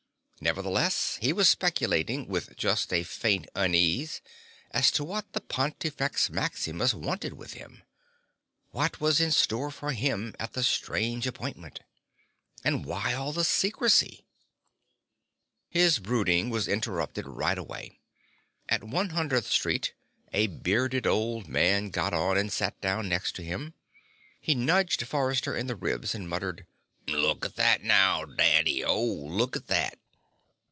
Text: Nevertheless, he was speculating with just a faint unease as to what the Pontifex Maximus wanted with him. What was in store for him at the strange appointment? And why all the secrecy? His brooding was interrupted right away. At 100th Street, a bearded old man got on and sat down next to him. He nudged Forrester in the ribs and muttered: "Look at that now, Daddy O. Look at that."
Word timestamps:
Nevertheless, 0.43 1.19
he 1.21 1.33
was 1.33 1.47
speculating 1.47 2.25
with 2.27 2.57
just 2.57 2.91
a 2.91 3.03
faint 3.03 3.45
unease 3.53 4.21
as 4.71 4.89
to 4.93 5.03
what 5.03 5.33
the 5.33 5.39
Pontifex 5.39 6.31
Maximus 6.31 6.95
wanted 6.95 7.33
with 7.33 7.53
him. 7.53 7.83
What 8.71 8.99
was 8.99 9.21
in 9.21 9.29
store 9.31 9.69
for 9.69 9.91
him 9.91 10.33
at 10.39 10.53
the 10.53 10.63
strange 10.63 11.27
appointment? 11.27 11.81
And 12.63 12.85
why 12.87 13.13
all 13.13 13.31
the 13.33 13.43
secrecy? 13.43 14.25
His 15.69 15.99
brooding 15.99 16.49
was 16.49 16.67
interrupted 16.67 17.27
right 17.27 17.59
away. 17.59 17.99
At 18.67 18.81
100th 18.81 19.43
Street, 19.45 19.93
a 20.33 20.47
bearded 20.47 21.05
old 21.05 21.47
man 21.47 21.91
got 21.91 22.15
on 22.15 22.35
and 22.39 22.51
sat 22.51 22.81
down 22.81 23.07
next 23.07 23.35
to 23.35 23.43
him. 23.43 23.75
He 24.39 24.55
nudged 24.55 25.05
Forrester 25.05 25.55
in 25.55 25.67
the 25.67 25.75
ribs 25.75 26.15
and 26.15 26.27
muttered: 26.27 26.65
"Look 27.07 27.45
at 27.45 27.57
that 27.57 27.83
now, 27.83 28.25
Daddy 28.25 28.83
O. 28.83 28.99
Look 29.05 29.55
at 29.55 29.67
that." 29.67 29.99